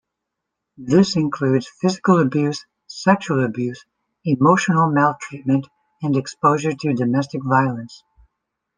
[0.79, 3.85] This includes physical abuse, sexual abuse,
[4.25, 5.67] emotional maltreatment,
[6.01, 8.01] and exposure to domestic violence.